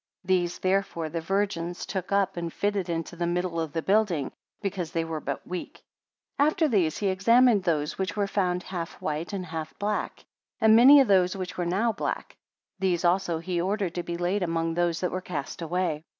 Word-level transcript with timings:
These 0.23 0.57
therefore 0.57 1.09
those 1.09 1.23
virgins 1.25 1.85
took 1.85 2.11
up, 2.11 2.35
and 2.35 2.51
fitted 2.51 2.89
into 2.89 3.15
the 3.15 3.27
middle 3.27 3.59
of 3.59 3.71
the 3.71 3.83
building, 3.83 4.31
because 4.59 4.89
they 4.91 5.05
were 5.05 5.19
but 5.19 5.45
weak. 5.45 5.83
70 6.39 6.49
After 6.49 6.67
these 6.67 6.97
he 6.97 7.09
examined 7.09 7.61
those 7.61 7.99
which 7.99 8.15
were 8.17 8.25
found 8.25 8.63
half 8.63 8.99
white 8.99 9.31
and 9.31 9.45
half 9.45 9.77
black, 9.77 10.25
and 10.59 10.75
many 10.75 11.01
of 11.01 11.07
those 11.07 11.35
which 11.35 11.55
were 11.55 11.67
now 11.67 11.91
black; 11.91 12.35
these 12.79 13.05
also 13.05 13.37
he 13.37 13.61
ordered 13.61 13.93
to 13.93 14.01
be 14.01 14.17
laid 14.17 14.41
among 14.41 14.73
those 14.73 15.01
that 15.01 15.11
were 15.11 15.21
cast 15.21 15.61
away. 15.61 16.03